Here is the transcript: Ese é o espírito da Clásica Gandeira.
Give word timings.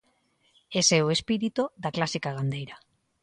Ese 0.79 0.93
é 0.99 1.03
o 1.07 1.13
espírito 1.17 1.63
da 1.83 1.93
Clásica 1.95 2.29
Gandeira. 2.37 2.75